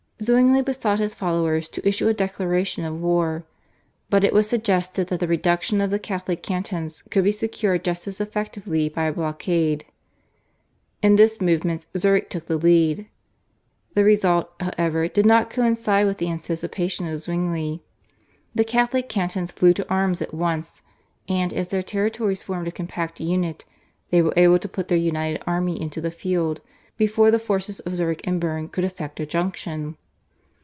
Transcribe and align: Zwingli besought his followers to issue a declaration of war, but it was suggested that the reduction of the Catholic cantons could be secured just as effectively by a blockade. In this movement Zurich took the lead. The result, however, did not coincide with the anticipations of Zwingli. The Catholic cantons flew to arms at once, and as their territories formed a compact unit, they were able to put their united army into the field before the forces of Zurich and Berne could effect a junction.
Zwingli 0.23 0.61
besought 0.61 0.99
his 0.99 1.15
followers 1.15 1.67
to 1.69 1.85
issue 1.87 2.07
a 2.07 2.13
declaration 2.13 2.85
of 2.85 3.01
war, 3.01 3.43
but 4.11 4.23
it 4.23 4.33
was 4.33 4.47
suggested 4.47 5.07
that 5.07 5.19
the 5.19 5.27
reduction 5.27 5.81
of 5.81 5.89
the 5.89 5.97
Catholic 5.97 6.43
cantons 6.43 7.01
could 7.09 7.23
be 7.23 7.31
secured 7.31 7.83
just 7.83 8.07
as 8.07 8.21
effectively 8.21 8.87
by 8.87 9.05
a 9.05 9.13
blockade. 9.13 9.83
In 11.01 11.15
this 11.15 11.41
movement 11.41 11.87
Zurich 11.97 12.29
took 12.29 12.45
the 12.45 12.57
lead. 12.57 13.07
The 13.95 14.03
result, 14.03 14.51
however, 14.59 15.07
did 15.07 15.25
not 15.25 15.49
coincide 15.49 16.05
with 16.05 16.19
the 16.19 16.29
anticipations 16.29 17.11
of 17.11 17.19
Zwingli. 17.21 17.81
The 18.53 18.63
Catholic 18.63 19.09
cantons 19.09 19.51
flew 19.51 19.73
to 19.73 19.89
arms 19.89 20.21
at 20.21 20.35
once, 20.35 20.83
and 21.27 21.51
as 21.51 21.69
their 21.69 21.81
territories 21.81 22.43
formed 22.43 22.67
a 22.67 22.71
compact 22.71 23.19
unit, 23.19 23.65
they 24.11 24.21
were 24.21 24.33
able 24.37 24.59
to 24.59 24.69
put 24.69 24.87
their 24.87 24.99
united 24.99 25.41
army 25.47 25.81
into 25.81 25.99
the 25.99 26.11
field 26.11 26.61
before 26.95 27.31
the 27.31 27.39
forces 27.39 27.79
of 27.79 27.95
Zurich 27.95 28.21
and 28.27 28.39
Berne 28.39 28.69
could 28.69 28.83
effect 28.83 29.19
a 29.19 29.25
junction. 29.25 29.97